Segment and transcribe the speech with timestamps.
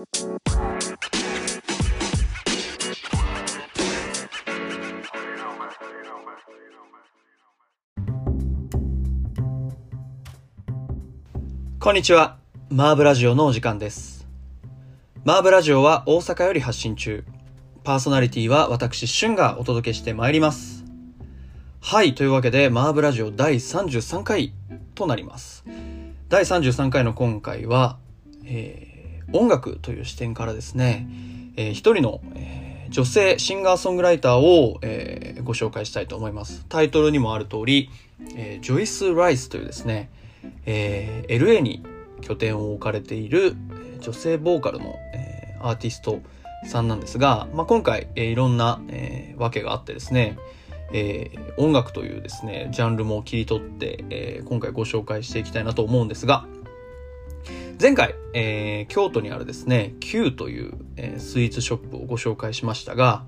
[0.00, 0.06] こ
[11.92, 12.38] んにちは。
[12.70, 14.26] マーブラジオのお時間です。
[15.24, 17.24] マーブラジオは大阪より発信中。
[17.84, 20.86] パーソナリティは私、シュンがお届けしてまいります。
[21.82, 24.54] はい、というわけで、マーブラジオ第33回
[24.94, 25.62] となります。
[26.30, 27.98] 第33回の今回は、
[28.46, 28.89] えー
[29.32, 31.06] 音楽という視点からですね、
[31.56, 36.66] えー一人の、えー女性シンガーソングライターを、えーご紹介したいと思います。
[36.68, 37.88] タイトルにもある通り、
[38.36, 40.10] えージョイス・ライスというですね、
[40.66, 41.84] えー LA に
[42.20, 43.54] 拠点を置かれている
[44.00, 46.20] 女性ボーカルの、えーアーティスト
[46.66, 50.36] さんなんですが、まあ、今回、えーいろんな、えーわけがあってですね、
[50.92, 56.44] えー音楽というですね、ジャンルも切り取って、えー今回ご紹介していきたいなと思うんですが、
[57.80, 63.24] 前回、えー京都にあるですね、Q という、えースイーツショップをご紹介しましたが、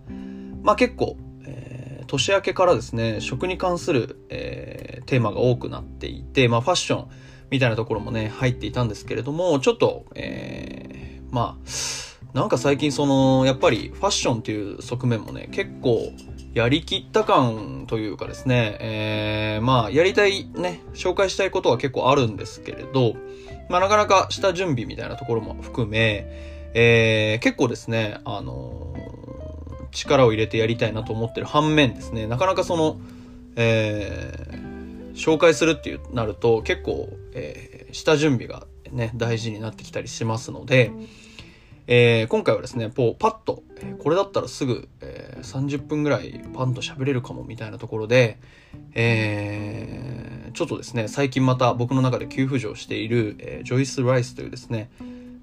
[0.62, 7.08] まあ結構、えー年明けからですね、食に関する、えーテーマが多くなっていて、まあファッション
[7.50, 16.12] みたいなところもね、入っていたんですけれども、ちょっと、えーまあ、なんか最近その、やっぱりファッションっていう側面もね、結構
[16.54, 23.16] やりきった感というかですね、えーまあやりたいね、紹介したいことは結構あるんですけれど、
[23.68, 26.26] まあなかなか下準備みたいなところも含め、
[26.74, 29.12] えー結構ですね、あのー
[29.94, 32.98] 力を入れてやりたいなと思ってる反面ですね、なかなかその、
[33.56, 34.72] えー
[35.14, 40.90] 紹介するっていうなると結構、えー下準備がね、大事になってきたりしますので、
[41.86, 48.38] えー今回はですね、こうパッと、えこれだったらすぐ、えー30分ぐらいパンと喋れるかもみたいなところで、
[48.94, 54.90] えーちょっとですね、最近また僕の中で急浮上している、えジョイス・ライスというですね、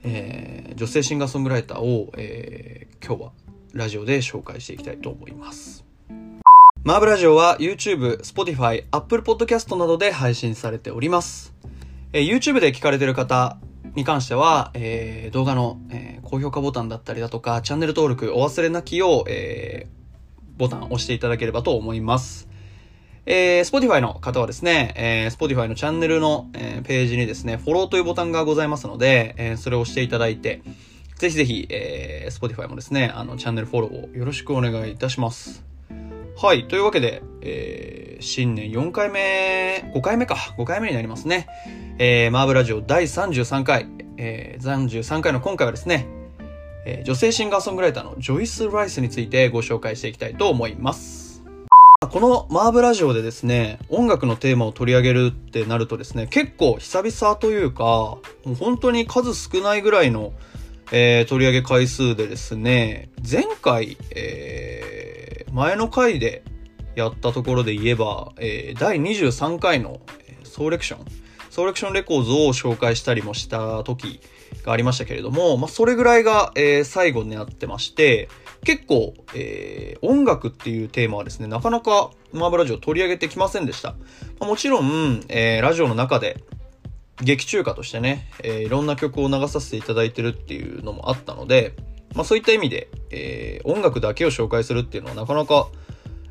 [0.03, 3.31] えー女性シンガーソングライターを、えー今日は
[3.73, 5.85] ラジオで紹介していきたいと思います。
[6.83, 11.53] マーブラジオは YouTube、Spotify、Apple Podcast などで配信されております。
[12.13, 13.57] えー YouTube で聞かれてる方
[13.95, 19.99] に関しては、えー動画の、えー高評価ボタンだったりだとか、チャンネル登録お忘れなきよう、えー
[20.57, 22.49] ボタンを押していただければと思います。
[23.25, 30.61] えー、Spotify の方はですね、えー、Spotify のチャンネルの、えーページにですね、フォローというボタンがございますので、えーそれを押していただいて、
[31.15, 35.63] ぜひぜひ、えー、Spotify もですね、あの、チャンネルフォローをよろしくお願いいたします。
[36.41, 36.69] はい。
[36.69, 40.35] というわけで、えー、新年4回目、5回目か。
[40.57, 41.47] 5回目になりますね。
[41.97, 46.07] えー、マーブラジオ第33回、えー、33回の今回はですね、
[46.85, 51.43] えー女性シンガーソングライターのジョイス・ライスについてご紹介していきたいと思います。
[52.09, 58.21] このマーブラジオでですね、音楽のテーマを取り上げるってなるとですね、結構久々というか、も
[58.53, 60.31] う本当に数少ないぐらいの、
[60.93, 65.08] えー取り上げ回数でですね、前回、えー
[65.51, 66.43] 前の回で
[66.95, 69.99] やったところで言えば、えー第23回の
[70.43, 71.05] ソーレクション、
[71.49, 74.19] ソーレクションレコーズを紹介したりもした時
[74.63, 78.29] がありましたけれども、まあ、それぐらいが、えー最後になってまして、
[78.63, 83.91] 結構、えー音楽っていうテーマはですね、なかなかマーブラジオ取り上げてきませんでした。
[84.39, 86.43] まあもちろん、えーラジオの中で
[87.21, 91.73] 劇中歌としてね、えーいろんな曲を流させていただいてるっていうのもあったので、
[92.15, 95.67] まあそういった意味で、えー音楽だけを紹介するっていうのはなかなか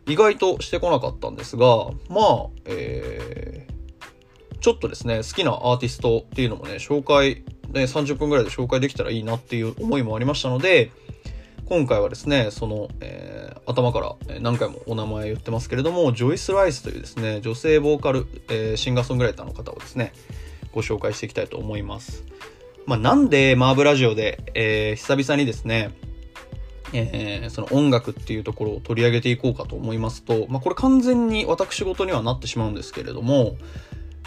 [0.06, 10.90] 意外としてこなかったんですが、まあ、えーちょっとですね、好きなアーティストっていうのもね、紹介、ね、30分ぐらいで紹介できたらいいなっていう思いもありましたので、
[11.66, 20.14] 今回はですね、その、えー頭から何回もお名前言ってますけれども、ジョイス・ライスというですね、女性ボーカル、えーシンガーソングライターの方をですね、
[20.72, 22.24] ご紹介していきたいと思います。
[22.88, 25.90] まあ、なんでマーブラジオで、えー久々にですね、
[26.94, 33.58] えーその音楽っていうところを取り上げていこうかと思いますと、まあ、これ完全に私事にはなってしまうんですけれども、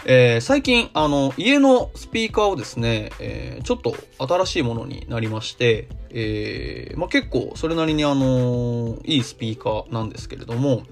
[0.06, 10.84] えー最近、あの、家のスピーカーをですね、えーちょっと新しいものになりまして、えーまあ、結構それなりにあのいいスピーカーなんですけれども、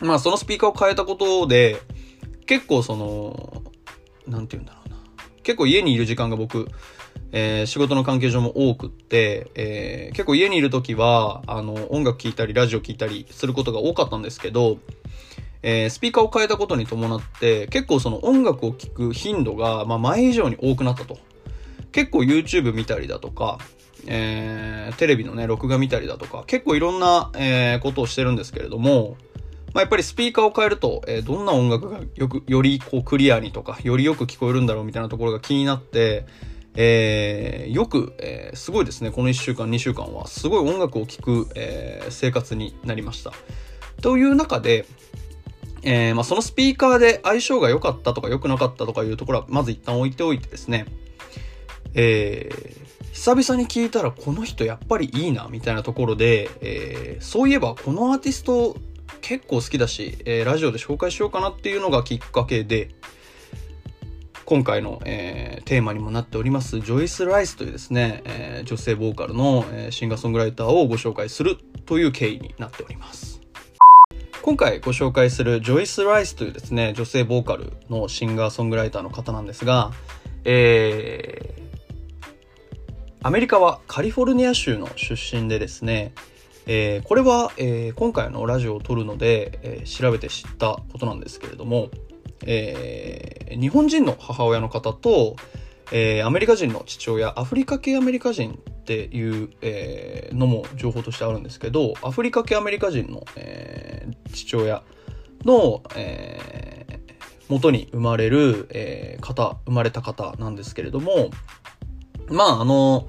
[0.00, 1.82] まあそのスピーカーを変えたことで、
[2.46, 3.62] 結構その、
[4.26, 4.81] なんて言うんだろう。
[5.42, 6.68] 結構家にいる時間が僕、
[7.32, 14.78] えー仕事の関係上も多くって、えー結構家にいる時は、あの、音楽聴いたり、ラジオ聴いたりすることが多かったんですけど、
[15.62, 21.18] えースピーカーを変えたことに伴って、結構その音楽を聴く頻度が、まあ前以上に多くなったと。
[21.92, 23.58] 結構 YouTube 見たりだとか、
[24.06, 29.16] えーテレビのね、録画見たりだとか、結構いろんな、えーことをしてるんですけれども、
[29.74, 36.26] まあ、やっぱりスピーカーを変えると、えーどんな音楽がよく、よりこうクリアにとか、よりよく聞こえるんだろうみたいなところが気になって、
[36.74, 43.32] えー、よく、えー、すごいですね、この1週間、2週間は、すごい音楽を聴く、えー、生活になりました。
[44.00, 44.86] という中で、
[45.82, 50.86] えー、まあ、そのスピーカーで相性が良かったとか良くなかったとかいうところは、まず一旦置いておいてですね、
[51.94, 58.76] えー、久々に聞いたらこの人やっぱりいいな、みたいなところで、えー、そういえばこのアーティスト
[59.22, 62.90] 結構好きだし、えー、ラジオで紹介しようかなっていうのがきっかけで、
[64.44, 73.40] 今回の、えー、テーマにもなっております、ジョイス・ライスというですね、えー、女性ボーカルの、えー、シンガーソングライターをご紹介するという経緯になっております。
[74.42, 79.92] 今回ご紹介するジョイス・ライスというですね、女性ボーカルのシンガーソングライターの方なんですが、
[80.44, 86.12] えー、アメリカはカリフォルニア州の出身でですね、
[86.66, 91.88] えー、これは、えー、今回のラジオを撮るので、えー、調べて知ったことなんですけれども、
[92.46, 95.36] えー、日本人の母親の方と、
[95.90, 104.82] えー、アメリカ人の父親、アフリカ系アメリカ人っていう、えー、のも情報としてあるんですけど、アフリカ系アメリカ人の、えー、父親
[105.44, 107.12] の、えー、
[107.48, 111.30] 元に生まれる、えー、方、生まれた方なんですけれども、
[112.28, 113.08] まあ、あの、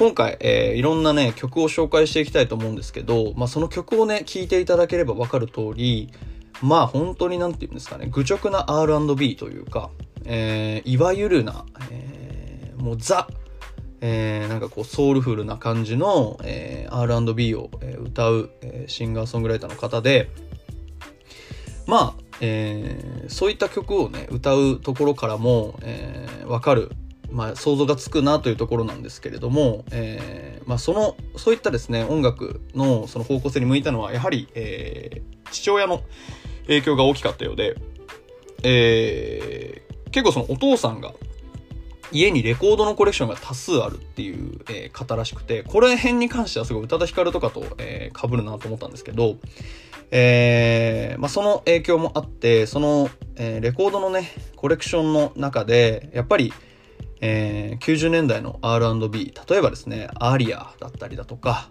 [0.00, 6.10] 今回、えー、いろんなね、曲を紹介していきたいと思うんですけど、まあ、その曲をね、聴いていただければわかる通り、
[6.62, 9.90] まあ、本当になんて言うんですかね、愚直な R&B というか、
[10.24, 13.28] えー、いわゆるな、えー、もうザ、
[14.00, 20.30] えー、なんかこうソウルフルな感じの、えー、R&B を、えー、歌う、えー、シンガーソングライターの方で、
[21.86, 26.90] まあ、えー、そういった曲をね、歌うところからも、えー、わかる、
[27.30, 36.02] まあ、想像がつくなというところなんですけれども、えー、まあ、その、そういったですね、音楽のその方向性に向いたのは、やはり、えー、父親の
[36.66, 37.76] 影響が大きかったようで、
[38.62, 41.12] えー、結構そのお父さんが、
[42.12, 49.36] 家にレコードのコレクションが多数あるっていう、えー、方らしくて、これ辺に関してはすごい宇多田ヒカルとかと、えー、被るなと思ったんですけど、
[50.10, 56.52] えー、まあ、その影響もあって、その、えー、レコードのね、コレクションの中で、やっぱり、
[57.20, 61.70] えー、90年代の R&B、例えばですね、アーリアだったりだとか、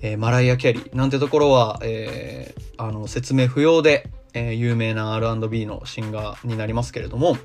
[0.00, 7.36] えー、マライア・キャリーなんてところは、えー、あの、説明不要で、えー、有名な R&B のシンガーになりますけれども、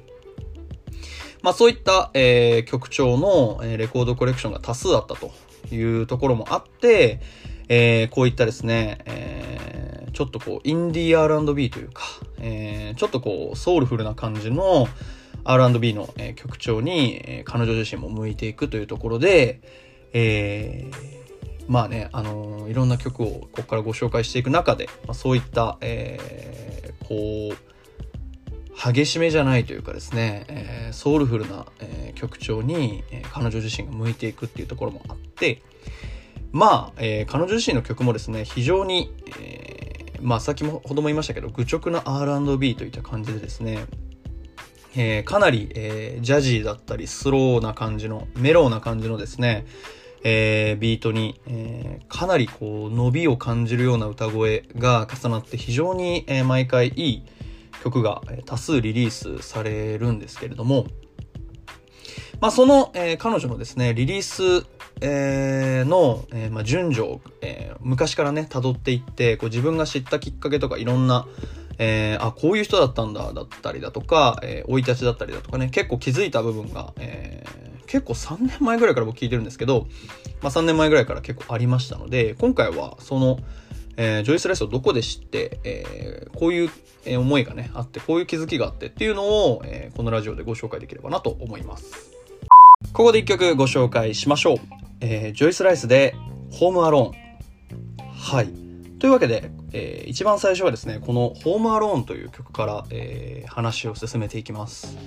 [1.42, 5.32] まあそういった、えー、曲調の、え、レコードコレクションが多数あったと
[5.74, 7.20] いうところもあって、
[7.68, 12.04] えー、こういったですね、えー、ちょっとこう、インディー R&B というか、
[12.40, 14.88] えー、ちょっとこう、ソウルフルな感じの
[15.44, 19.62] R&B の、え、曲調に、え、彼女自身も向いていくというところで、
[20.14, 27.74] えー、まあね、あのー、いろんな曲をここからご紹介していく中で、まあ、そういった、えー、こう、
[28.76, 35.62] 激しめじゃないというかですね、えー、ソウルフルな、えー、曲調に、えー、彼女自身が向いていくっていうところもあって、
[36.52, 43.86] まあ、えー、彼女自身の曲もですね、非常に、えー、まあ、先ほども言いましたけど、愚直な R&B といった感じでですね、
[44.96, 49.66] えー、かなり、えー、ジャジーだったり、スローな感じの、メローな感じのですね、
[50.24, 57.24] えー、ビートに、えー、かなりこう、伸びを感じるような歌声が重なって非常に、えー、毎回いい、
[57.84, 60.86] 曲が多数リリースされるんですけれども、
[62.40, 64.66] まあ、その、えー、彼女のですね、リリース、
[65.02, 71.28] えー、の、えー、まあ、順序を、えー、昔からね、辿っていって、こう自分が知ったきっかけとかいろんな、
[71.78, 79.88] えー、あ、こういう人だったんだ、だったりだとか、えー、生い立ちだったりだとかね、結構気づいた部分が、えー、結構3年前ぐらいから僕聞いてるんですけど、
[80.42, 83.40] まあ、3年前ぐらいから結構ありましたので、今回はその、
[83.98, 86.70] えー、ジョイス・ライスをどこで知って、えー、こういう
[87.20, 92.12] 思いがね、あって、こういう気づきがあってっていうのを、えー、このラジオでご紹介できればなと思います。
[92.94, 94.58] ここで一曲ご紹介しましょう。
[95.02, 96.16] えー、ジョイス・ライスで、
[96.52, 97.24] ホーム・アローン。
[98.16, 98.63] はい。
[99.04, 104.98] というわけで、えー、一番最初はですね、このホーム・アローンという曲から、えー、話を進めていきます。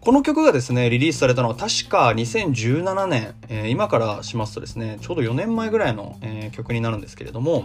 [0.00, 7.64] この曲がですね、リリースされたのは確か2017年、えー、今からしますとですね、ちょうど4年前ぐらいの、えー、曲になるんですけれども、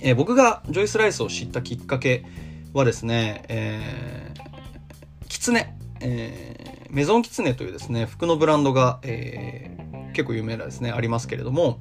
[0.00, 2.24] えー、僕がジョイス・ライスを知ったきっかけ
[2.72, 11.78] はですね、えー、キツネ、えー、メゾンキツネというですね、服のブランドが、えー、結構有名なですね、ありますけれども、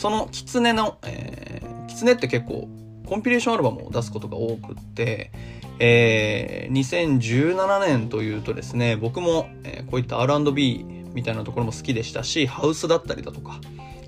[0.00, 2.70] そのキツネの、えー、キツネって結構
[3.06, 5.30] コンピレーションアルバムを出すことが多くって、
[5.78, 13.60] えー、2017年というとですね、僕も、えー、こういった R&B みたいなところも好きでしたし、ハウスだったりだとか、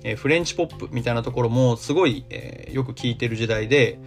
[0.03, 3.99] えー、フレンチポップみたいなところもすごい、えー、よく聴いてる時代で、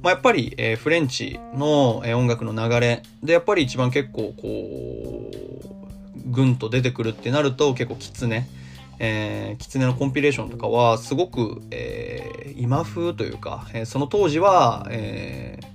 [0.00, 5.28] まあ、やっぱり、えー、フレンチの、えー、音楽の流れで、やっぱり一番結構こ
[6.24, 8.46] うぐんと出てくるってなると結構きつね、
[8.98, 15.66] えー、キツネのコンピレーションとかはすごく、えー、今風というか、えー、その当時は、えー、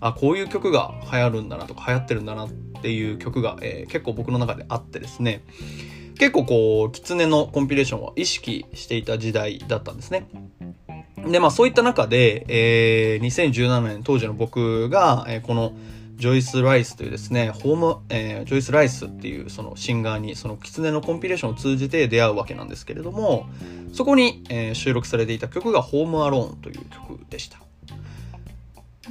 [0.00, 2.50] あこういう曲が流行るんだなとか流行ってるんだなっ
[2.82, 5.42] ていう曲が、えー、結構僕の中であってですね
[6.18, 10.28] 結構こうキツネのコンピレーションを意識していた時代だったんですね。
[11.26, 15.72] でまあそういった中で、えー、2017年当時の僕が、えー、この
[16.22, 23.46] ジョイス・ライスというですね、ホーム、えー、ジョイス・ライスっていうそのシンガーに、その狐のコンピレーションを通じて出会うわけなんですけれども、
[23.92, 27.58] そこに、えー、収録されていた曲がホーム・アローンという曲でした。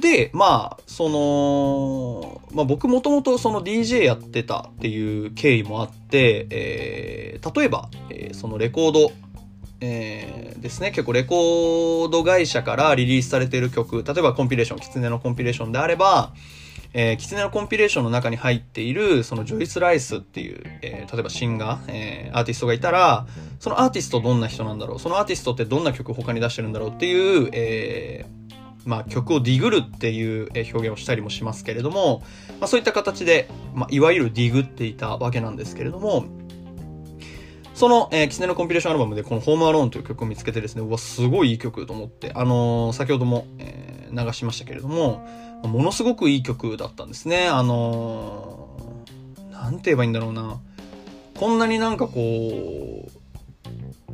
[0.00, 9.12] で、まあ、その、まあ僕もともとその DJ やってたっていう経緯もあって、えー、例えば、えー、そのレコード、
[9.82, 16.32] えー、ですね、結構レコード会社からリリースされている曲、例えばコンピレーション、狐のコンピレーションであれば、
[16.94, 23.26] えー、キツネのコンピレーションの中に入っている、そのジョイス・ライスっていう、えー、例えばシンガー、えー、アーティストがいたら、
[23.60, 32.22] そのアーティストどんな人なんだろう、そのアーティストってどんな曲他に出してるんだろうっていう、えー、まあ、曲をディグるっていう表現をしたりもしますけれども、
[32.60, 36.26] まあ、そういった形で、まあ、いわゆるディグっていたわけなんですけれども、
[37.74, 45.26] その、えー、キツネのコンピレーションアルバムでこのホームアローンという曲を見つけてですね、うわ、すごいいい曲と思って、あのー、先ほども、えー、流しましたけれども、
[45.64, 47.48] ものすごくいい曲だったんですね。
[47.48, 50.60] あのー、なんて言えばいいんだろうな。
[51.38, 53.22] こんなになんかこう、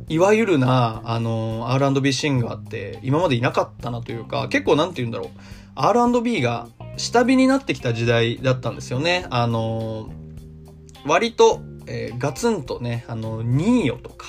[0.07, 5.29] いわゆるな、あのー、R&B シンガーって今までいなかったなというか、結構なんて言うんだろう。
[5.75, 9.25] R&B が下火になってきた時代だったんですよね。
[9.29, 10.09] あの、
[11.05, 14.27] 割と、えー、ガツンとね、あの、ニーヨとか、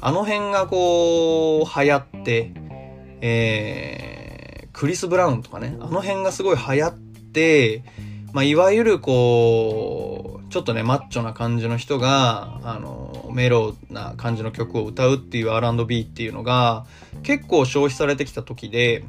[0.00, 2.52] あの辺がこう、流行って、
[3.20, 4.13] えー、
[4.84, 7.84] クリス・ブラウンとかね、あの辺がすごい流行って、
[8.34, 16.84] まあ、いわゆるこう、ちょっとね、マッチョな感じの人が、あの、メロな感じの曲を歌うっていう R&B っていうのが、
[17.22, 19.04] 結構消費されてきた時で、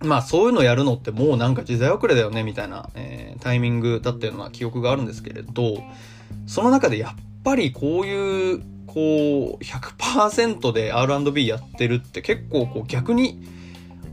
[0.00, 5.82] まあそういうのやるのってもうなんか時代遅れだよねみたいな、えー、タイミングだったような記憶があるんですけれど、
[6.46, 7.14] その中でやっ
[7.44, 13.57] ぱりこういう、こう、100%で R&B やってるって結構こう逆に、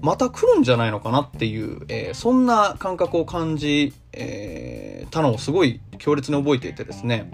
[0.06, 7.32] また来るんじゃないのかなっていう、えー、そんな感覚を感じ、えー、たのをすごい強烈に覚えていてですね。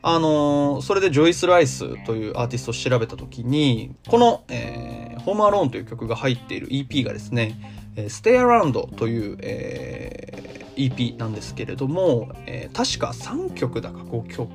[0.00, 7.60] あのー、それでジョイス・ライスというアーティストを調べた時に、この、えー、ホームアローンという曲が入っている EP がですね、
[7.96, 14.50] えー、Stay Around という、えー、EP なんですけれども、えー、確か3曲だか5曲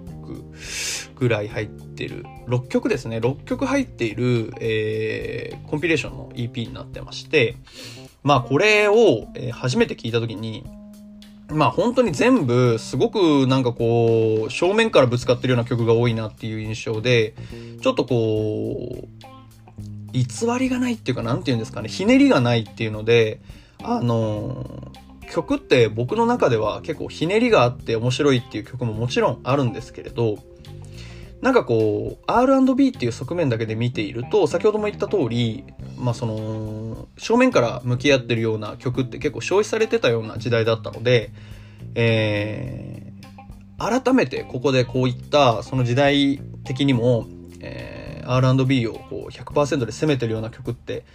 [1.15, 7.55] ぐらい入ってる、6曲ですね、6曲入っている、えー、コンピレーションの EP になってまして、
[8.23, 10.65] まあこれを、え、初めて聞いた時に、
[11.49, 17.35] まあ本当に全部すごくなんかこう正面からぶつかってるような曲が多いなっていう印象で
[17.81, 20.25] ちょっとこう偽
[20.59, 21.89] りがないっていうかなんて言うんですかね。
[21.89, 23.39] ひねりがないっていうので
[23.81, 24.91] あの
[25.29, 30.37] 曲って僕の中では結構ひねりがあって面白いっていう曲ももちろんあるんですけれど、
[31.41, 35.65] なんかこう、R&B っていう側面だけで見ていると、先ほども言った通り、
[35.95, 41.31] まあその、正面から向き合ってるような曲って結構消費されてたような時代だったので、
[41.93, 47.27] えー、改めてここでこういったその時代的にも、
[47.61, 51.05] えー、R&B をこう100%で攻めてるような曲って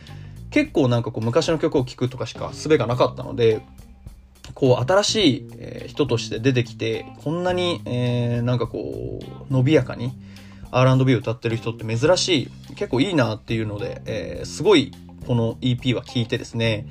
[0.51, 3.63] 結構なんかこう昔の曲を聴くとかしか術がなかったので、
[4.55, 10.13] こう新しい、え人として出てきて、こんなに、えー、なんかこう、伸びやかに
[10.71, 14.93] R&B を歌ってる人って珍しい、結構いいなっていうので、えー、すごい
[15.27, 16.87] この EP は聴いてですね、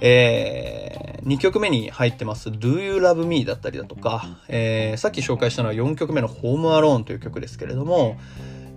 [0.00, 8.18] えー、2曲目に入ってます Do You Love Me だったりだとか、えー、さっき紹介したのは4曲目の Home Alone という曲ですけれども、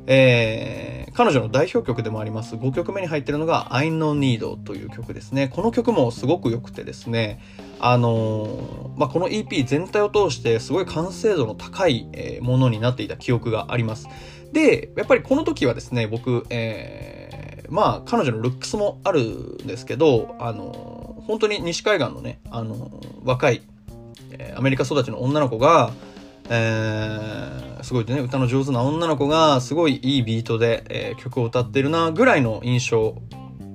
[0.05, 5.47] えー、彼女の代表曲でもあります5曲目に入ってるのが I Know Need という曲ですね。
[5.47, 7.39] この曲もすごく良くてですね、
[7.79, 12.07] あのー、まあ、この EP 全体を通してすごい完成度の高い、
[12.41, 14.07] ものになっていた記憶があります。
[14.51, 23.61] で、やっぱりこの時はですね、僕、えー、まあ、彼女のルックスもあるんですけど、あのー、本当に西海岸のね、あの若い、
[24.55, 25.91] アメリカ育ちの女の子が、
[26.49, 33.15] えー、すごいね、歌の上手な女の子が、すごいいいビートで、えー、曲を歌ってるな、ぐらいの印象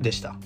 [0.01, 0.37] でした。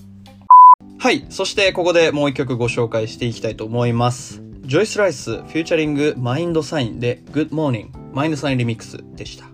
[0.99, 1.25] はい。
[1.29, 4.41] そしてここでもう一曲ご紹介していきたいと思います。
[4.61, 9.45] Joyce Wrice、featuring、Mndsgn で、Good Morning、 Mndsgn リミックスでした。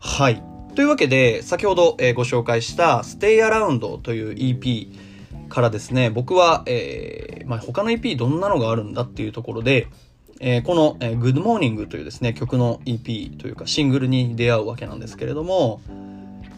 [0.00, 0.42] はい。
[0.74, 4.88] というわけで、先ほど、えー、ご紹介した Stay Around という EP
[5.48, 9.86] からですね、僕は、えー、まあ、他の EP どんなのがあるんだっていうところで、
[10.42, 15.82] えー、この、えー、Good Morning というですね、曲の EP というかシングルに出会うわけなんですけれども、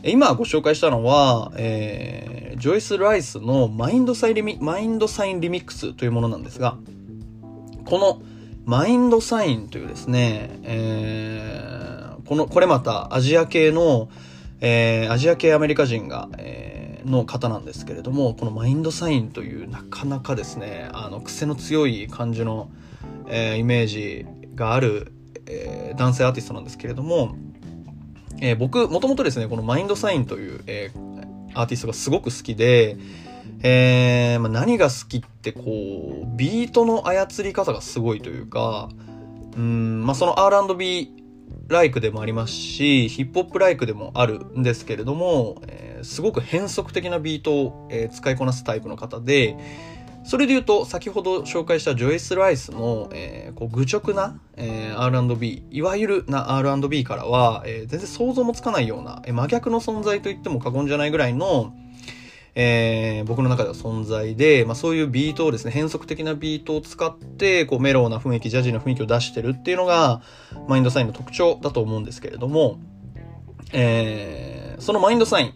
[0.04, 6.76] 今ご紹介したのは、えー、ジョイス・ライスのマインドサイリミマインドサインリミックスというものなんですが、
[7.84, 8.22] この
[8.64, 14.08] マインドサインというですね、えー、この、これまたアジア系の、
[14.60, 22.68] えー、アジア系アメリカ人が、えー、の方なんですけれども、このマインドサインというなかなかですね、あの、癖の強い感じの、
[23.28, 25.12] えー、イメージがある、
[25.46, 27.36] えー、男性アーティストなんですけれども、
[28.40, 32.96] えー、僕、もともとですね、このマインドサインという、えー、アーティストがすごく好きで、
[33.62, 38.88] えー、まあ、何が好きってこう、ビートの操り方がすごいというか、
[39.56, 41.22] うん、まあ、その R&B
[41.68, 49.56] ライクでもありますし、ヒップホップライクでもあるんですけれども、えー、すごく変則的なビートを、えー、使いこなすタイプの方で、
[50.24, 61.74] それで言うと、先ほど紹介したジョイス・ライスの、えー、こう愚直な、えー、R&B、いわゆるな R&B からは、えー、全然想像もつかないような、えー、真逆の存在と言っても過言じゃないぐらいの、
[62.54, 70.20] えー、僕の中では存在で、まあ、そういうビートをですね、変則的なビートを使って、こうメローな雰囲気、ジャジーな雰囲気を出してるっていうのが、
[70.68, 72.78] マインドサインの特徴だと思うんですけれども、
[73.72, 75.54] えー、そのマインドサイン、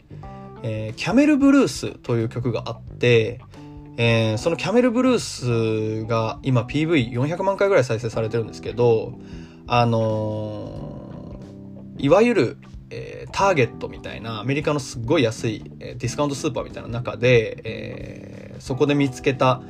[0.63, 3.41] えー、キャメルブルースという曲があって、
[3.99, 9.19] えー、そのキャメルブルースが今 PV400 万回ぐらい再生されてるんですけど、
[9.67, 12.59] あのー、いわゆる、
[12.91, 19.63] えー、ターゲットみたいなアメリカのすっごい安い、えー、ディスカウントスーパーみたいな中で、えー、そこで見つけた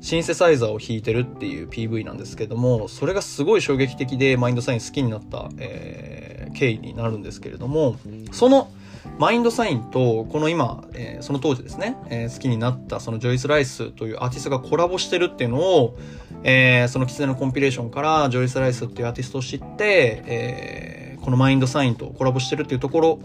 [0.00, 7.96] シンセサイザーを弾いてるっていう PV なんですけども、それがすごい衝撃的でマインドサイン好きになった、えー、経緯になるんですけれども、
[8.32, 8.70] その
[9.18, 15.96] マインドサインと、この今、えー、その当時ですね、えー、好きになったそのジョイス・ライスというアーティストがコラボしてるっていうのを、
[16.44, 23.18] えー、その狐のコンピレーションからジョイス・ライスっていうアーティストを知って、えー、このマインドサインとコラボしてるっていうところ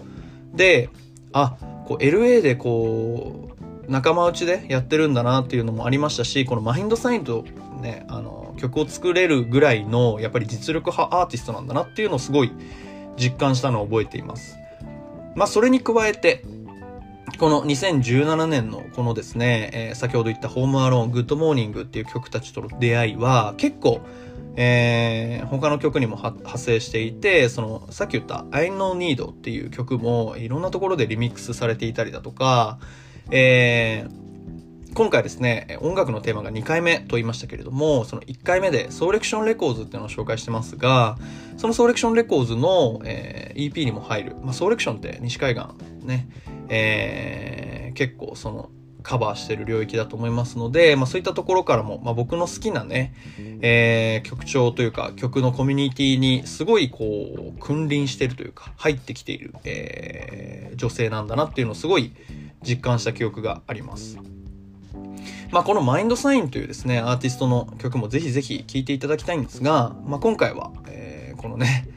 [0.54, 0.90] で、
[1.32, 7.44] あ、こう LA でこう、仲間内でやってるんだなっていうのもありましたし、この Mndsgn と
[7.82, 12.52] ね、あの、曲を作れるぐらいの、やっぱり実力派アーティストなんだなっていうのをすごい
[13.18, 14.58] 実感したのを覚えています。
[15.36, 16.44] まあ、それに加えて、
[17.40, 24.02] この2017年のこのですね、えー、先ほど言った Home Alone、 Good Morning っていう曲たちとの出会いは結構、
[24.56, 32.80] えー、他の曲にも派生していて、その、さっき言った Ain't No Need っていう曲もいろんなところでリミックスされていたりだとか、
[33.32, 34.23] えー、
[34.94, 41.18] 今回ですね、音楽のテーマが2回目と言いましたけれども、その1回目でソーレクションレコーズっていうのを紹介してますが、
[41.58, 45.66] そのソーレクションレコーズの、えー、EP にも入る、まあ、ソーレクションって西海岸
[46.06, 46.30] ね、
[46.70, 48.70] えー、結構その
[49.02, 53.16] カバーしてる領域だと思いますので、まあそういったところからも、まあ僕の好きなね、
[53.62, 62.14] えー、曲調というか曲のコミュニティにすごいこう、君臨してるというか、入ってきている、えー、女性なんだなっていうのをすごい
[62.62, 64.20] 実感した記憶があります。
[65.54, 71.88] まあ、このマインドサインというですね、アーティストの曲もぜひぜひ聴いていただきたいんですが、まあ、今回は、えー、このね、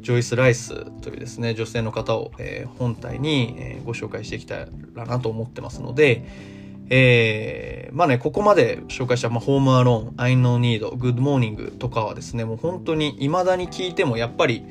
[0.00, 6.24] ジョイス・ライスというですね、女性の方を、えー、本体に、えー、ご紹介していきたらなと思ってますので、
[6.90, 14.64] えー、まあね、ここまで紹介した、まあ、ホームアローン、I know need, good morning とかはですね、もう本当に未だに聴いてもやっぱり、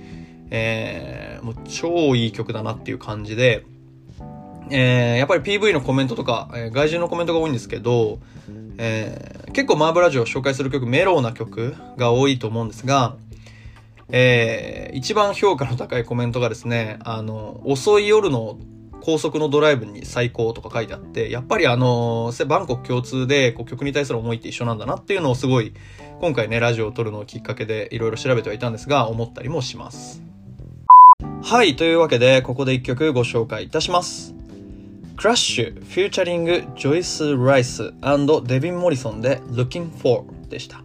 [0.49, 3.65] えー、もう超いい曲だなっていう感じで、
[4.75, 8.17] えー、やっぱり PV のコメントとか、えー、外人のコメントが多いんですけど、
[8.79, 13.15] えー、結構マーブラジオを紹介する曲、メローな曲が多いと思うんですが、
[14.09, 18.57] えー、一番評価の高いコメントがですね、あの、遅い夜の
[18.99, 25.71] 高速のドライブに最高とか書いてあって、やっぱりあの、バンコク共通でこう曲に対する思いって一緒なんだなっていうのをすごい、
[26.19, 30.23] 今回ね、ラジオを撮るのをきっかけでいろいろ調べてはいたんですが、思ったりもします。
[31.43, 34.33] はい、というわけで、ここで一曲ご紹介いたします。
[35.23, 37.93] クラッシュ、フューチャリング、ジョイス・ライス
[38.45, 40.83] デビン・モリソンで Looking For でした。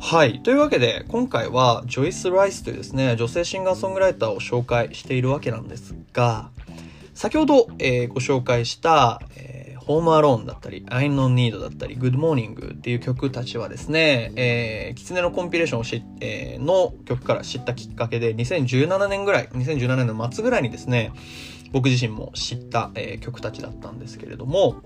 [0.00, 0.42] はい。
[0.42, 6.50] というわけで、今回はジョイス・ライスというですね、女性シンガーソングライターを紹介しているわけなんですが、
[7.14, 9.49] 先ほど、えー、ご紹介した、えー、
[9.80, 21.12] ホームアローンだったり、I No Need だったり、Good Morning っていう曲たちはですね、えー、キツネのコンピレーションをし、えー、の曲から知ったきっかけで、2017年ぐらい、2017年の末ぐらいにですね、
[21.72, 24.82] 僕自身も知った、えー、曲たちだったんですけれども、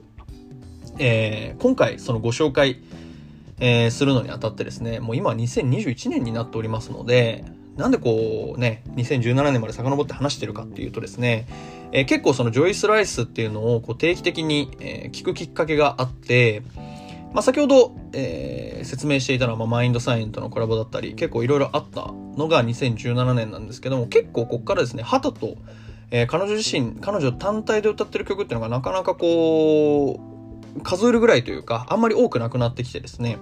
[0.98, 2.80] えー、今回そのご紹介、
[3.58, 7.44] えー、するのにあたってですね、もう今2021年になっておりますので、
[7.76, 11.46] なんでこうね、2017年まで遡って話してるかっていうとですね、
[11.94, 16.62] えー、結構そのジョイス・ライスっていうのをこう定期的に、えー、聞くきっかけがあって、
[17.32, 25.56] まあ、先ほど、えー、説明していたのは、まあ、マインドサインとのコラボだったり、結構いろいろあったのが2017年なんですけども、結構ここからですね、旗と、
[26.10, 30.20] えー、彼女自身、彼女単体で歌ってる曲っていうのがなかなかこ
[30.76, 33.38] う、数えるぐらいというか、あんまり多くなくなってきてですね、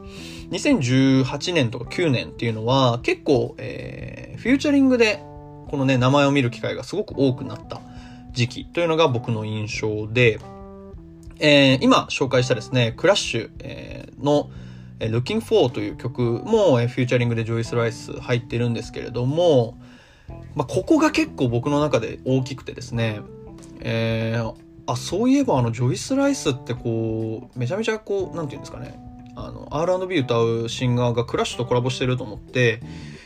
[0.51, 5.23] 2018年とか9年っていうのは結構、えー、フューチャリングで
[5.69, 7.81] このね、名前を見る機会がすごく多くなった。
[8.33, 10.41] 時期というのが僕の印象で、
[11.39, 14.51] えー、今紹介したですね、クラッシュ、えー、の、
[15.01, 19.77] Looking For という曲も、えー、フューチャリングでジョイス・ライス入ってるんですけれども、
[20.55, 23.21] まあ、ここが結構僕の中で大きくてですね、
[23.81, 24.55] えー、
[24.87, 28.99] あ、そういえばあのジョイス・ライスってこう、めちゃめちゃこう、なんていうんですかね、
[29.35, 32.81] あの、R&B 歌うシンガーがクラッシュとコラボしてると思って、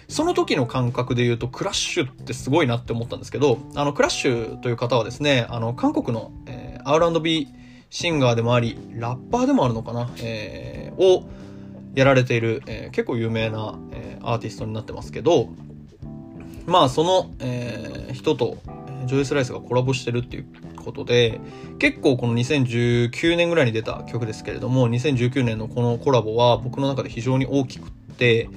[0.09, 7.49] その時の感覚で言うと、クラッシュってすごいなって思ったんですけど、あの、クラッシュという方はですね、あの、韓国の、えー、R&B
[7.91, 11.25] シンガーでもあり、ラッパーでもあるのかな、えー、を
[11.95, 15.49] やられている、えー、結構有名な、えー、アーティストになってますけど、
[16.67, 18.59] まあその、えー、人と
[19.07, 21.41] ジョイス・ライスがコラボしてるっていうことで、
[21.79, 28.49] 結構この2019年ぐらいに出た曲ですけれども、2019年のこのコラボは僕の中で非常に大きくって、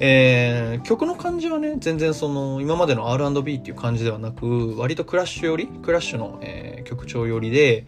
[0.00, 7.86] えー、曲の感じはね、全然その、今までの R&B っていう感じではなく、割とクラッシュ寄り、クラッシュの、えー、曲調寄りで、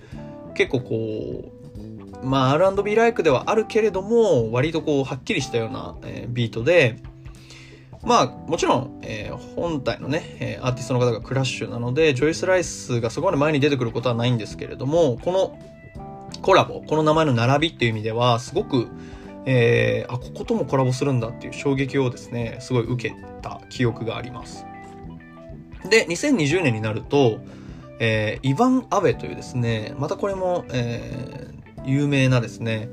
[0.55, 1.53] 結構こ
[2.23, 6.99] う、まあ R&B ライクではあるけれども、割とこう、はっきりしたような、えー、ビートで、
[8.07, 15.59] まあ、もちろん、えー、本体のね、えー、アーティストの方がクラッシュなので、ジョイス・ライスがそこまで前に出てくることはないんですけれども、この
[16.41, 18.87] コラボ、この名前の並びっていう意味では、すごく、
[19.47, 24.67] えー、あ、ここともコラボするんだっていう衝撃をですね、すごい受けた記憶があります。
[25.89, 27.39] で、2020年になると、
[27.99, 32.91] えー、イヴァン・アベというですね、またこれも、えー、有名なですね、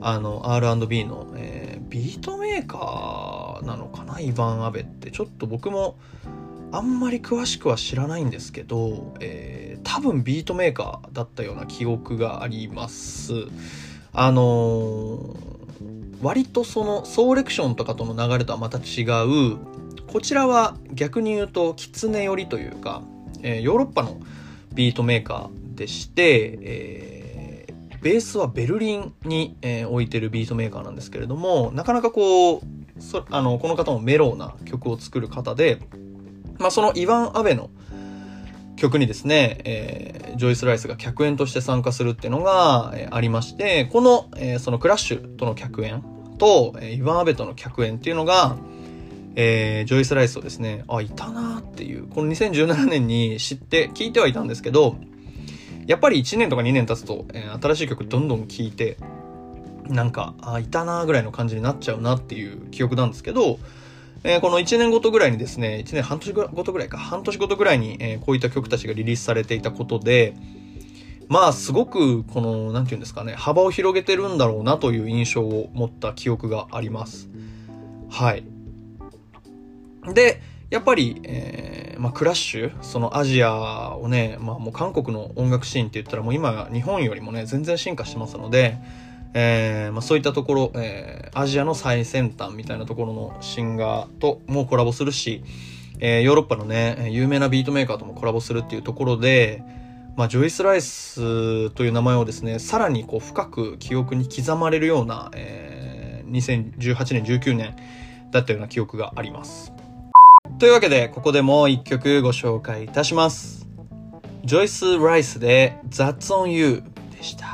[0.00, 5.12] あの、R&B の、えー、ビートメーカーなのかな、イヴァン・アベって。
[5.12, 5.96] ちょっと僕も、
[6.72, 13.32] あんまり詳しくは知らないんですけど、えー、多分ビートメーカーだったような記憶があります。
[14.14, 15.61] あのー、
[16.22, 19.58] 割とその Soulection とかとの流れとはまた違う、
[20.06, 23.02] こちらは逆に言うと、 Kitsuné 寄りというか、
[23.42, 24.18] えー、ヨーロッパの
[24.72, 32.60] ビートメーカーでして、えー、ベースはベルリンに、えー、置いてるビートメーカーなんですけれども、なかなかこう、
[33.00, 35.80] そあのこの方もメローな曲を作る方で、
[36.58, 37.70] まあ、そのイヴァン・アベの
[38.82, 46.02] 曲にですね、えー、ジョイス・ライスが客演として参加するっていうのが、えー、ありまして、この、えー、そのクラッシュとの客演
[46.38, 48.56] と、えー、イヴァン・アベとの客演っていうのが、
[49.36, 54.96] えー、ジョイス・ライスをですね、あ、いたなっていう、この2017年に知って聞いてはいたんですけど、
[55.86, 58.96] やっぱり1年とか2年経つと、えー、新しい曲どんどん聴いて、
[59.86, 63.60] なんか、あ、いたなぐらいの感じになっちゃうなっていう記憶なんですけど、
[64.24, 70.34] えー、この1年ごとぐらいにですね、1年半年ごとぐらいか、半年ごとぐらいに、えー、こういった曲たちがリリースされていたことで、
[71.28, 77.28] まあ、すごく、この、なんていうんですかね、幅を広げてるんだろうなという印象を持った記憶があります。
[78.10, 78.44] はい。
[80.12, 88.78] で、やっぱり、えー、まあ、クラッシュ、そのアジアをね、まあ、もう韓国の音楽シーンって言ったらもう今、日本よりもね、全然進化してますので、
[89.34, 95.42] えー、まあ、そういったところ、えー、アジアの最先端みたいなところのシンガーともコラボするし、
[96.00, 99.62] えー、ヨーロッパのね、有名なビートメーカーともコラボするっていうところで、
[100.16, 107.76] まあ、ジョイス・ライスという名前をですね、さらにこう深く記憶に刻まれるような、えー、2018年、19年
[108.30, 109.72] だったような記憶があります。
[110.58, 113.66] というわけで、ここでもう一曲ご紹介いたします。
[114.44, 116.82] ジョイス・ライスで That's on You
[117.16, 117.51] でした。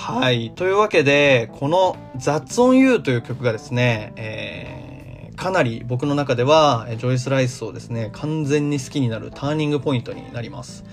[0.00, 0.50] はい。
[0.52, 10.84] というわけで、この That's on You という曲がですね、えー、かなり僕の中では、ジョイス・ライスをですね、完全に好きになるターニングポイントになります。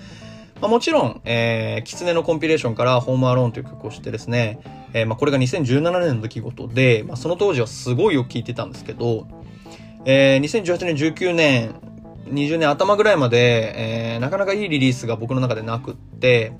[0.60, 4.60] まあ、もちろん、えー、キツネのコンピレーションからホームアローンという曲を知ってですね、
[4.92, 9.26] えー、まあ、これが2017年の出来事で、まあ、その当時はすごいよく聴いてたんですけど、
[10.04, 11.74] えー、2018年、19年、
[12.26, 16.52] 20年頭ぐらいまで、えー、なかなかいいリリースが僕の中でなくって、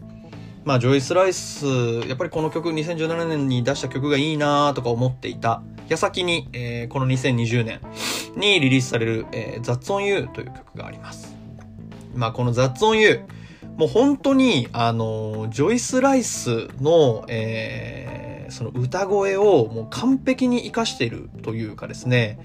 [0.69, 1.65] まあ、ジョイス・ライス、
[2.07, 7.81] やっぱりこの曲、2017年に出した曲がいいなとか思っていた矢先に、えー、この2020年
[8.37, 11.35] にリリースされる、えー、That's on You という曲があります。
[12.15, 13.21] まあ、この That's on You、
[13.79, 22.39] もう本当に、あの、ジョイス・ライスの、えー、その歌声をもう完璧に活かしているというかですね、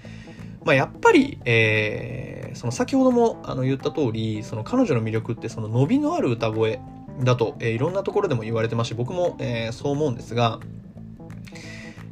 [0.64, 6.80] まあ、やっぱり、えー、その先ほどもあの言った通り、その彼女の魅力ってその伸びのある歌声
[7.22, 10.60] だと、えー、いろんなところでも言われてますし、僕も、えー、そう思うんですが、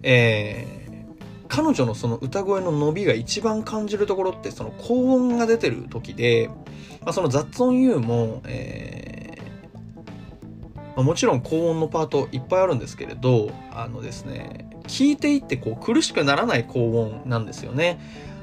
[0.04, 6.50] えー、彼女のその歌声の伸びが一番感じるところってその高音が出てる時で、
[7.02, 9.22] まあ、その雑音 U も、えー
[10.96, 18.00] まあ、もちろん高音のパートいっぱいあるんですけれどあのですね聞いていってこう苦しくならない高音なんですよね。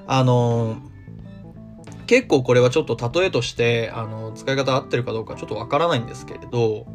[0.07, 0.79] あの
[2.09, 6.87] 結構これはちょっと例えとしてあの使い方合ってるかどうかちょっとわからないんですけれど、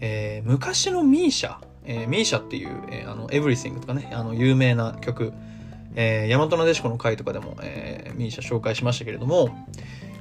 [0.00, 5.32] えー、昔のミーシャえー、ミーシャっていう、えー、あの、エブリシングとかね、あの、有名な曲、
[5.94, 9.66] えー、大和なでしこの回とかでも、えー、ミーシャ紹介しましたけれども、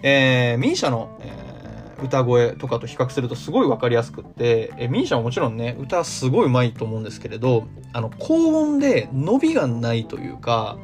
[0.03, 10.77] えー、ミーシャの、えー、歌声とかと比較するとすごいわかりやすくって、えー、ミーシャはもちろんね、歌すごい上手いと思うんですけれど、あの、高音で伸びがないというか、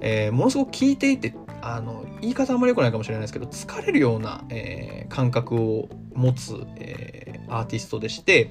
[0.00, 1.34] えー、ものすごく聴いていて、
[1.66, 8.50] あの、言い方あんまり良くないかもしれないですけど、疲れるような、えー、感覚を持つ、えー、アーティストでして、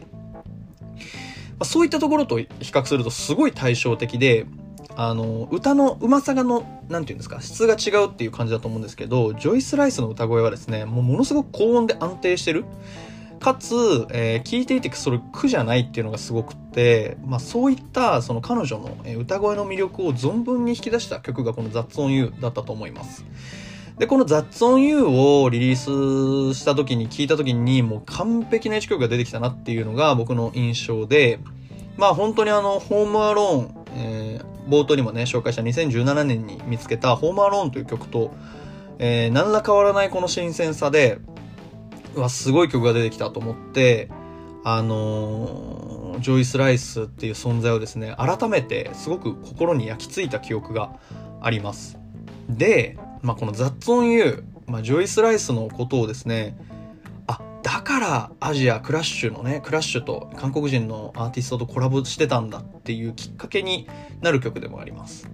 [1.60, 4.48] あ、そういったところと比較するとすごい対照的で、
[4.96, 12.66] あの、歌のうまさがの、なんていうんですか、質が違うっていう感じだと思うんですけど、ジョイス・ライスの歌声はですね、もうものすごく高音で安定してる。
[13.44, 13.76] かつ、
[14.10, 23.26] えー、聞いていてそれ苦じゃないっていうのがすごくって、まあそういったその彼女の歌声の魅力を存分に引き出した曲がこの雑音 U だったと思います。
[24.00, 31.40] で、この雑音 U をリリースした時に聞いた時にもう完璧な1曲が出てきたなっていうのが僕の印象で、
[31.98, 38.34] まあ本当にあの、ホームアローン、えー、冒頭にもね、紹介した2017年に見つけたホームアローンという曲と、
[39.00, 41.20] えー、何ら変わらないこの新鮮さで、
[42.16, 44.10] うわ、すごい曲が出てきたと思って、
[44.64, 50.94] あの、ジョイス・ライスっていう存在をですね、改めてすごく心に焼き付いた記憶が
[51.42, 51.98] あります。
[52.50, 56.58] で、まあ、この雑音 U、まあ、ジョイス・ライスのことをですね、
[57.28, 63.90] あ、だからアジアクラッシュのね、クラッシュと韓国人のアーティストとコラボしてたんだっていうきっかけに
[64.22, 65.30] なる曲でもあります。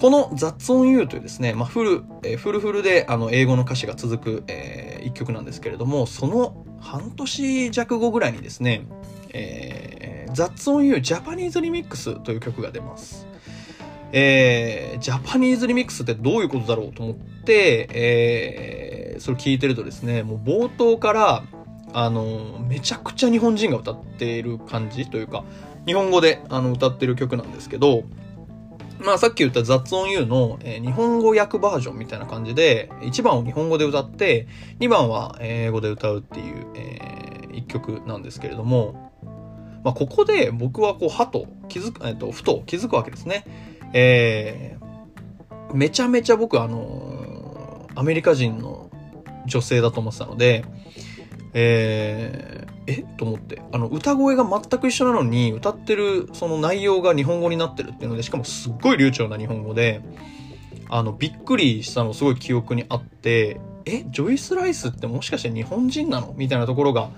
[0.00, 8.86] この雑音 U というですね、まあ、フル、えー、フルフルであの英語の歌詞が続く、えー、一曲なんですけれども、その半年弱後ぐらいにですね、
[9.34, 13.26] えー、雑音 U ジャパニーズリミックスという曲が出ます。
[14.12, 21.44] えー、ジャパニーズリミックスってどういうことだろうと思って、えー、それ聞いてるとですね、もう冒頭から、
[21.92, 25.44] あの、めちゃくちゃ日本人が歌っている感じというか、
[25.84, 28.04] 日本語であの歌っている曲なんですけど、
[29.04, 34.46] まあさっき言った雑音 U の、えー、日本語訳バージョンみたいな感じで、1番を日本語で歌って、
[34.78, 39.12] 2番は英語で歌うっていう、えー、一曲なんですけれども、
[39.84, 43.44] まあここで僕はこう、はと気づく、えっ、ー、と、ふと気づくわけですね。
[43.92, 48.90] えー、めちゃめちゃ僕あのアメリカ人の
[49.46, 50.64] 女性だと思ってたので、
[51.54, 53.04] えー、え？
[53.16, 53.62] と思って。
[53.72, 60.00] あの、歌声が全く一緒なのに、歌ってるその内容が日本語になってるっていうので、しかもすっごい流暢な日本語で、
[60.88, 66.34] あの、びっくりしたのすごい記憶にあって、え、ジョイス・ライスってもしかして日本人なの？
[66.36, 67.10] みたいなところが、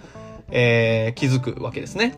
[0.51, 2.17] えー、気づくわけですね。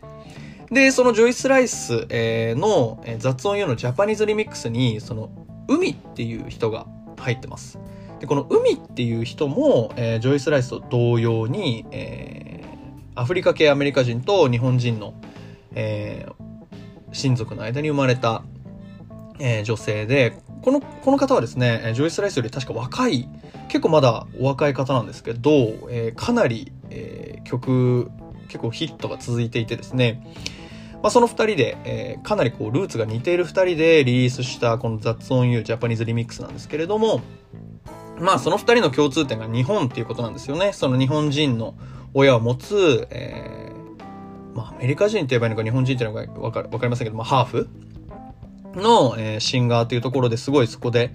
[0.71, 5.29] で、そのジョイス・ライス、え、の、雑音用のジャパニーズリミックスに、その、
[5.67, 6.87] 海っていう人が
[7.17, 7.79] 入ってます。
[8.19, 12.44] で、この海っていう人も、えー、ジョイス・ライスと同様に、えー、
[13.15, 15.13] アフリカ系アメリカ人と日本人の、
[15.73, 16.33] えー、
[17.13, 18.43] 親族の間に生まれた、
[19.39, 23.29] えー、女性で、この、この方はですね、ジョイス・ライスより確か若い、
[23.69, 25.51] 結構まだお若い方なんですけど、
[25.89, 28.11] えー、かなり、えー、曲、
[28.47, 30.21] 結構ヒットが続いていてですね、
[31.01, 37.21] まあ、その2人で、えー、かなりこうルーツが似ている2人でリリースしたこの雑音 U ジャパニーズリミックスなんですけれども、
[38.19, 40.73] まあその2人の共通点が日本っていうことなんですよね。
[40.73, 41.75] その日本人の
[42.15, 47.69] 親を持つ、えー、まあアメリカ人って言えばいいのか日本人っていうのがわかわかりませんけど、まあハーフ
[48.73, 51.13] の、えー、シンガーっていうところですごいそこで、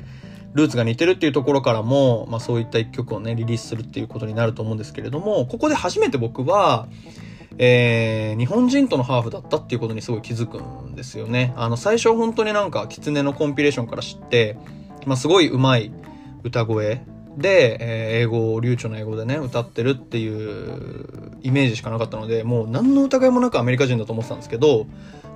[0.52, 6.86] ルーツが似てるっていうところからも、まあそういった一曲をね、リリースするっていうことになると思うんですけれども、ここで初めて僕は、
[7.56, 11.54] えー、日本人とのハーフだったっていうことにすごい気づくんですよね。
[11.56, 14.58] あの、最初本当になんか、キツネのコンピレーションから知って、
[15.06, 15.92] まあ、すごい上手い
[16.42, 17.02] 歌声
[17.36, 24.86] で、えー、英語を、流暢な英語でね、歌ってるっていうイメージしかなかったので、もう何の疑いもなくアメリカ人だと思ってたんですけど、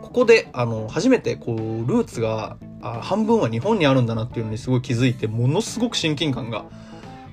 [0.03, 6.67] ここで、あの、初めてこう、ルーツが、あ半分は日本にあるんだなっていうのにすごい気づいて、ものすごく親近感が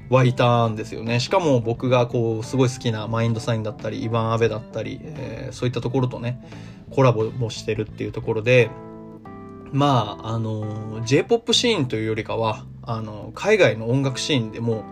[0.10, 1.20] 湧いたんですよね。
[1.20, 6.40] しかも僕がこう、すごい好きなマインドサインだったり、イヴァン・アベだったり、えー、そういったところとね、
[6.90, 8.70] コラボもしてるっていうところで、
[9.72, 14.84] まあ、あの、J-POP シーンというよりかは、あの、海外の音楽シーンでも、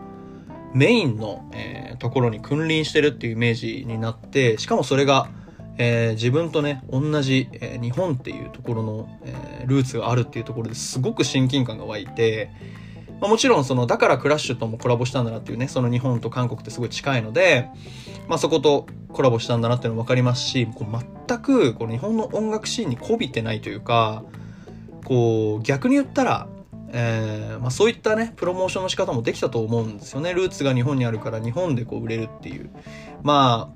[0.74, 5.30] メインの、えー、ところに君臨してるっていうイメージになって、しかもそれが、
[5.78, 12.52] えー、自分とね、同じ、えー、日本っていうところの、えー、ルーツがあるっていうところですごく親近感が湧いて、
[13.20, 17.68] まあ、もちろんその、だからクラッシュともコラボしたんだなっていうね、その日本と韓国ってすごい近いので、
[18.28, 24.24] まあそことコラボしたんだなっていうのもわかりますし、こう全くこの日本の音楽シーンに媚びてないというか、
[25.10, 26.48] こう逆に言ったら、
[26.92, 30.36] えーまあ、そういったね、プロモーションの仕方もできたと思うんですよね。
[30.36, 32.70] ルーツが日本にあるから日本でこう売れるっていう。
[33.24, 33.74] ま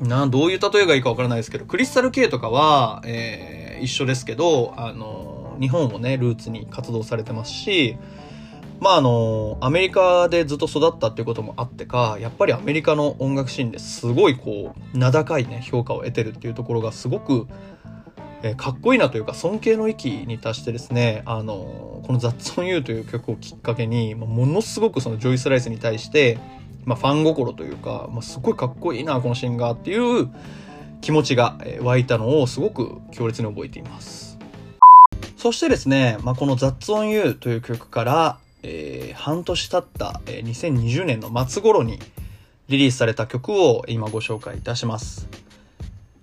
[0.00, 7.98] あ、な、どういう例えがいいかわからないですけど、クリスタル K とかは、えー、一緒ですけど、あの、日本をね、ルーツに活動されてますし、
[8.78, 17.46] まああの、アメリカでずっと育ったっていうこともあってか、やっぱりアメリカの音楽シーンですごいこう、名高いね、評価を得てるっていうところがすごく、
[18.42, 26.38] えー、かっこいいなというか尊敬の域に達してですね、あの、この That's on You という曲をきっかけに、ものすごくそのジョイス・ライスに対して、
[26.84, 30.28] まあ、ファン心というか、まあ、すごいかっこいいな、このシンガーっていう
[31.00, 34.38] 気持ちが湧いたのをすごく強烈に覚えています。
[35.36, 41.98] そしてですね、まあ、この That's on You という曲から、えー、半年経った、2020年の末頃に
[42.68, 45.28] リリースされた曲を今ご紹介いたします。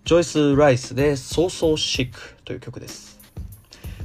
[0.08, 2.12] ジョイス・ライスで So So Sick
[2.46, 3.20] という曲です。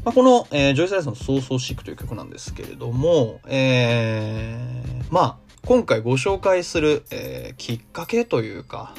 [0.03, 8.97] まあ、この、えー、ジョイス・ライスの So So Sick という曲なんですけれども、えー、まあ、今回ご紹介する、えー、きっかけというか、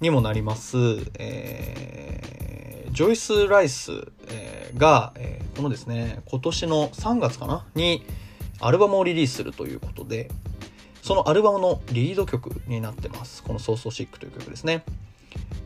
[0.00, 0.76] にもなります、
[1.18, 3.90] えー、ジョイス・ライス、
[4.28, 8.04] えー、が、えー、このですね、今年の3月かなに
[8.60, 10.30] アルバムをリリースするということで、
[11.02, 13.42] そのアルバムのリード曲になってます。
[13.42, 14.84] このソーソーシックという曲ですね。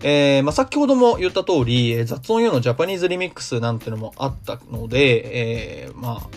[0.07, 6.29] えー、まあ、先ほども言った通り、雑音用のジャパニーズリミックスなんてのもあったので、えー、まあ、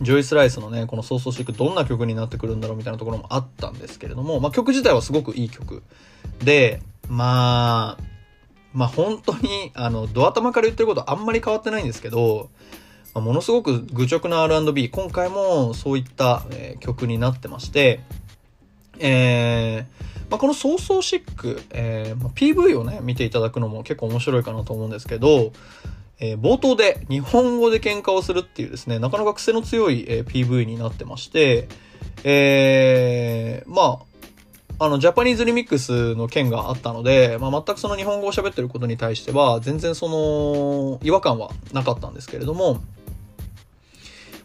[0.00, 5.82] ジョイス・ライスのね、このソーソーシックどんな曲になってくるんだろうみたいなところもあったんですけれども、まあ曲自体はすごくいい曲
[6.44, 8.02] で、まあ、
[8.72, 12.50] まあ本当に、あの、ドア頭から言ってることあんまり変わってないんですけど、
[13.14, 17.98] まあ、ものすごく愚直な R&B、今回もそういった、えー、曲になってまして、
[19.00, 25.52] えー、まあ、このソーソーシック、えーまあ、PV をね、見ていただくのも結構面白いかなと思うんですけど、
[26.18, 31.68] えー、冒頭で日本語で喧嘩をするっていうですね、なかなか癖の強い、えー、PV になってまして、
[32.24, 34.00] えー、ま
[34.80, 42.80] あ、あの、ジャパニーズリミックスの件があったので、まあ、全くその日本語を喋ってることに対しては、全然その、違和感はなかったんですけれども、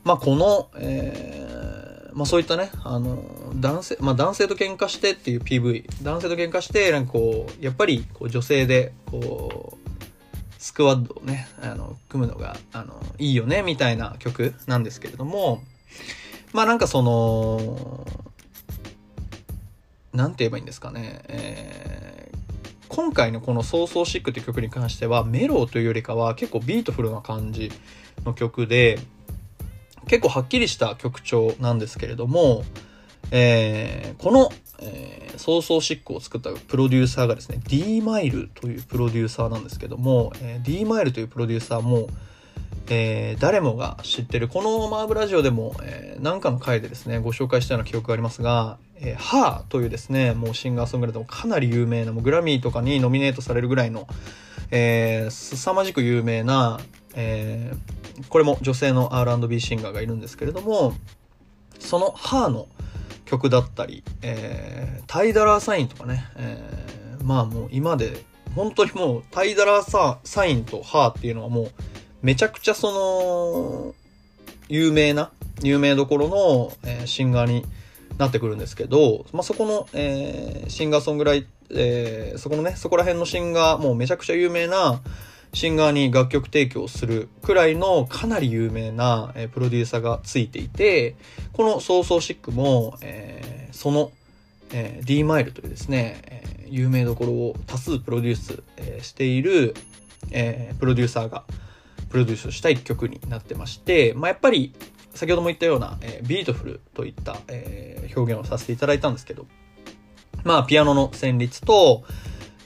[0.03, 1.78] まあ、この、えー、
[2.19, 3.23] まあ、そういったね、あの、
[3.55, 9.89] 男性、まあ、男性と喧嘩してっていう PV、男性と喧嘩して、なんかこう、やっぱり、こう、女性で、こう、
[10.57, 15.63] スクワッドをね、あの、組むのが、あの、いいよね、みたいな曲なんですけれども、
[16.51, 18.05] まあなんかその、
[20.11, 27.71] なんて言えばいいんですかね、えー、今回のこの「ソーソーシック」っていう曲に関してはメロというよりかは結構ビートフルな感じ
[28.25, 28.99] の曲で
[30.07, 32.63] 結構はっきりした曲調なんですけれども、
[33.31, 42.07] えー、この、えー、ソーソーシックを作ったプロデューサーがですね、D マイルというプロデューサーなんですけども、えー、D マイルというプロデューサーも、
[42.87, 54.07] えー、誰もが知ってる、このマーブラジオでも、えー、何かの回でですね、ご紹介したような記憶がありますが、えー、ハーというですね、もうシンガーソングライターもかなり有名な、もうグラミーとかにノミネートされるぐらいの、
[54.71, 56.79] えー、凄まじく有名な、
[57.15, 60.93] えー、これも女性の R&B シンガーがいるんですけれども、
[61.79, 62.67] そのハーの、
[63.29, 71.71] 曲だったり、えー、タイダラーサインとかね、えー、まあもう今で、本当にもうタイダラーサインとハーっていうのはもう
[72.23, 73.95] めちゃくちゃその、
[74.67, 77.65] 有名な、有名どころの、えー、シンガーに
[78.17, 85.01] なってくるんですけど、まあ、そこの、えー、シンガーソングライ、えー、そこのね、そこら辺のシンガー、もうめちゃくちゃ有名な、
[85.53, 91.15] シンガーに楽曲提供するくらいのかなり有名な、え、プロデューサーがついていて、
[91.53, 94.11] この So So Sick も、えー、その、
[94.71, 99.73] えー、D マイルというですね、え、有名どころを多数プロデュース、え、している、
[100.31, 101.43] えー、プロデューサーが
[102.09, 104.73] プロデュースした一曲になってまして、まあ、やっぱり
[105.15, 109.47] 先ほども言ったような、えー、ビートフルといった、えー、表現をさせていただいたんですけど、
[110.43, 112.03] まあ、ピアノの旋律と、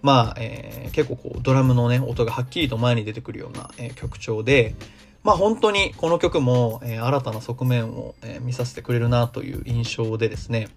[0.03, 4.75] まあ、えー、結構こう、ドラムのね、音がはっきりと前に出てくるような、えー、曲調で、
[5.23, 10.67] まあ本当にこの曲も、えー、新たな側面を、えー、見させてくれるなという印象でですね、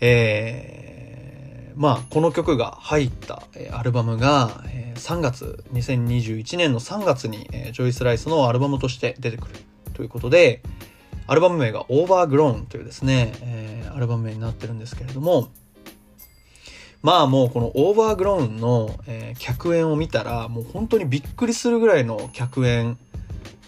[0.00, 9.54] えー、まあこの曲が入った、えー、アルバムが、えー、3月、2021年の3月に、えー、ジョイス・ライスのアルバムとして出てくる
[9.92, 10.60] ということで、
[11.28, 15.50] アルバム名が Overgrown というですね、えー、アルバム名になってるんですけれども、
[17.04, 22.96] まあもうこのオーバーグローンの、え、客演を見たら、もう本当にびっくりするぐらいの客演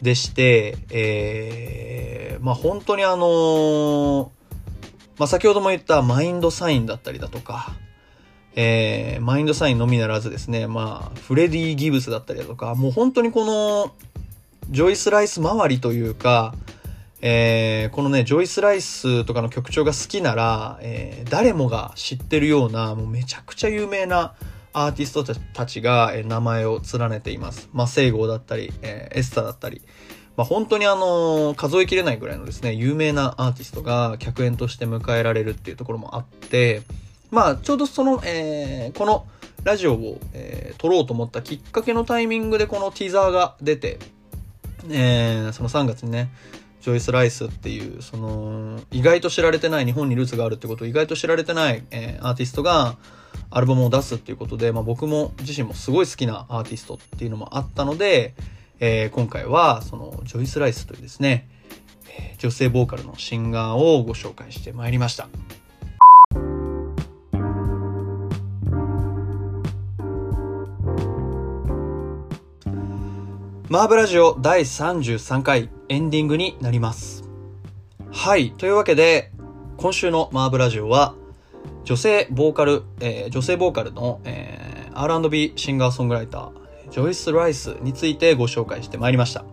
[0.01, 4.33] でして、えー、まあ本当にあの、
[5.19, 7.75] まあ先ほども言ったマインドサインだったりだとか、
[8.55, 13.93] えー、マインドサインのみならずですね、まあ、フレディ・ギブスだったりだとか、もう本当にこの、
[14.71, 16.55] ジョイス・ライス周りというか、
[17.23, 24.35] えー、このね、ジョイス・ライスとかの曲調が好きなら、えー、誰もが知ってるような、もうめちゃくちゃ有名な
[24.73, 27.69] アーティストたちが、えー、名前を連ねています。
[27.73, 29.81] まあ、セイゴーだったり、え、エスタだったり、
[30.37, 36.83] まあ、本当にあの数えきれないぐらいのですね、有名なアーティストが客演として迎えられるっていうところもあって、
[37.31, 39.27] まあ、ちょうどその、えー、この
[39.65, 43.99] ラジオを、えー、撮ろうと思ったきっかけのタイミングでこのティザーが出て、
[44.91, 46.29] えー、その3月にね、
[46.87, 52.97] ジョイス・ライスっていう、その、意外と知られてない、日本にルーツがあるってことを意外と知られてない、えー、アーティストが、
[53.51, 58.35] アルバムを出すっていうことで、まあ僕も自身もすごい好きなアーティストっていうのもあったので、
[58.79, 61.49] えー、今回は、その、ジョイス・ライスというですね、
[62.21, 65.29] えー、女性ボーカルのシンガーをご紹介してまいりました。
[73.69, 77.25] マーブラジオ第33回エンディングになります。
[78.11, 78.51] はい。
[78.53, 79.31] というわけで、
[79.77, 81.15] 今週のマーブラジオは、
[81.85, 89.45] 女性ボーカル、えー、女性ボーカルの、えー、R&B シンガーソングライター、ジョイス・ライスについてご紹介してまいりました。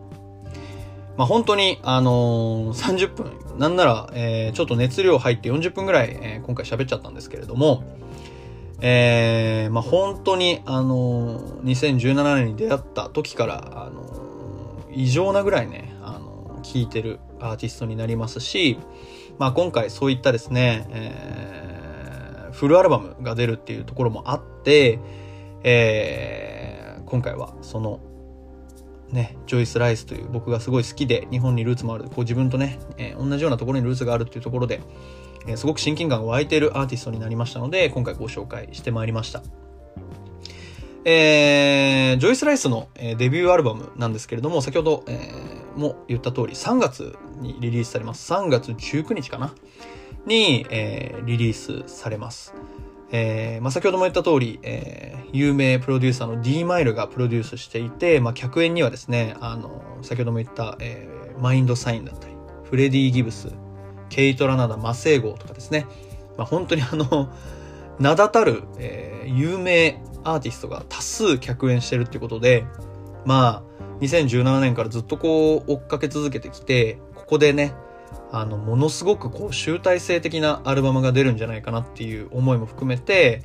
[1.17, 7.83] まあ、本当に、あのー、30分、なんなら、えー、ちょっと熱量入って40分ぐらい、えー、今回喋っちゃったんですけれども、
[8.81, 15.92] えー、まあ、本当に、あのー、2017年に出会った時から、あのー、異常なぐらいね、
[16.63, 18.79] 聴いてるアーティストになりますし、
[19.37, 24.99] まあ、今回そういったですね、えー、フルアルバムが出るっていうところもあって、
[25.63, 27.99] えー、今回はその、
[29.09, 34.81] ね、ジョイス・ライスという僕がすごい好きで、日本にルーツもある、こう自分とね、えー、同じようなところにルーツがあるっていうところで、
[35.47, 39.43] えー、すごく親近感が湧いているアーティストになりましたので、今回ご紹介してまいりました。
[41.05, 48.31] えー、ジョイス・ライスの、えー、デビューアルバムなんですけれども、先ほど、えー、も言った通り、3月にリリースされます。
[48.31, 49.53] 3月19日かな？
[50.25, 52.53] に、えー、リリースされます。
[53.15, 63.49] えーまあ、先ほども言った通り、えー、有名プロデューサーの D マイルがプロデュースしていて、まあ、客演にはですね、あの、先ほども言った、えー、マインドサインだったり、フレディ・ギブス、
[64.09, 65.85] ケイト・ラナダ・マセイゴとかですね。
[66.37, 67.31] まあ、本当にあの、
[67.99, 72.65] 名だたる、え、有名アーティストが多数客演してるっていうことで、
[73.25, 77.73] まあ、2017年からずっとこう追っかけ続けてきて、ここでね、
[78.31, 83.43] あの、ものすごくこう集大成的なアルバムが出るんじゃないかなっていう思いも含めて、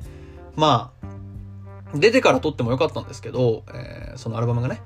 [0.55, 4.81] まあ、出てから撮ってもよかったんですけど、えー、そのアルバムがね、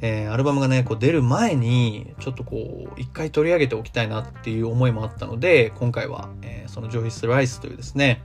[0.00, 8.22] えー、アルバムがね、こう出る前に、ちょっとこう、一回取り上げておきたいなっていう思いもあったので、今回は、えー、そのジョイス・ライスというですね、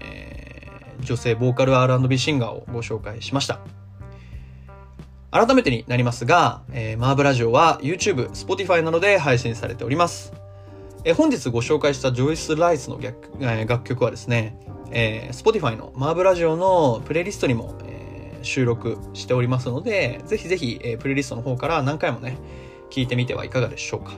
[0.00, 3.60] えー、女性ボーカル R&B シンガーをご紹介しました。
[5.34, 10.32] 改めてになりますが、えー、マーブラジオは YouTube、Spotify などで配信されております。
[11.02, 14.56] えー、本日ご紹介したジョイス・ライスの楽,、えー、楽曲はですね、
[14.92, 18.04] えー、Spotify のマーブラジオのプレイリストにも、えー
[18.44, 22.38] 収録しておりますので、ぜひぜひ、えー、プレイリストの方から何回もね、
[22.90, 24.12] 聞いてみてはいかがでしょうか。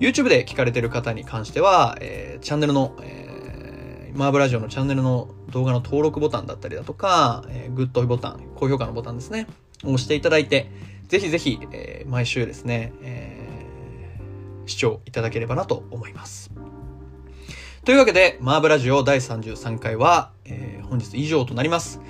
[0.00, 9.46] YouTube で聞かれてる方に関しては、えー、チャンネルの、えー、マーブラジオのチャンネルの動画の登録ボタンだったりだとか、えー、グッドボタン、高評価のボタンですね、
[9.84, 10.70] をしていただいて、
[11.08, 16.50] ぜひぜひ、えー、毎週ですね、えー、視聴いただければなと思います。
[17.84, 22.00] というわけで、マーブラジオ第33回は、えー、本日以上となります。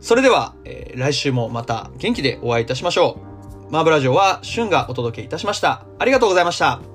[0.00, 3.20] それでは、えー、来週もまた元気でお会いいたしましょ
[3.68, 3.72] う。
[3.72, 5.86] マーブラジオは、シュンがお届けいたしました。
[5.98, 6.91] ありがとうございました。